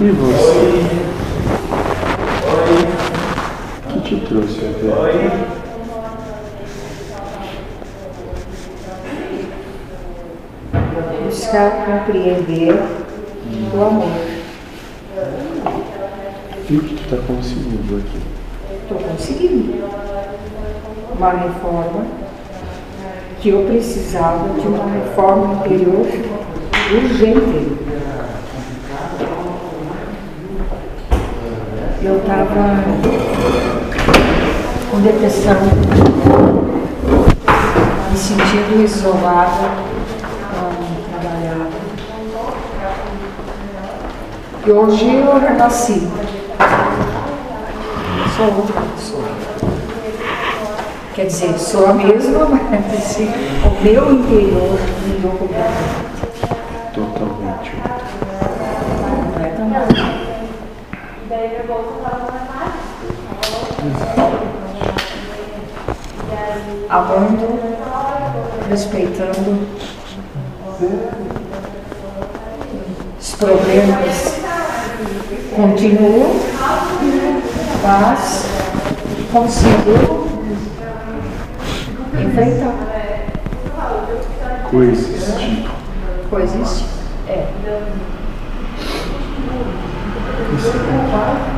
[0.00, 0.84] E você?
[3.84, 5.58] O que te trouxe até?
[11.24, 12.74] Buscar compreender
[13.74, 14.08] o amor.
[16.70, 18.20] E o que tu está conseguindo aqui?
[18.82, 19.82] Estou conseguindo.
[21.16, 22.06] Uma reforma
[23.40, 26.06] que eu precisava de uma reforma interior
[26.94, 27.88] urgente.
[32.00, 32.46] Eu estava
[34.88, 35.56] com depressão,
[38.10, 39.70] me sentindo isolada,
[40.54, 41.70] não trabalhava.
[44.64, 46.08] E hoje eu renasci.
[48.36, 49.28] Sou outra pessoa.
[51.16, 56.27] Quer dizer, sou a mesma, mas o meu interior mudou completamente.
[66.88, 67.60] Amando,
[68.70, 69.68] respeitando
[73.20, 74.40] os problemas
[75.54, 76.40] continuam,
[77.82, 78.46] mas
[79.30, 80.26] consigo
[82.18, 82.74] enfrentar.
[84.70, 85.68] Coexistir.
[86.30, 86.86] Coexiste?
[87.28, 87.46] É.
[90.56, 91.57] Isso é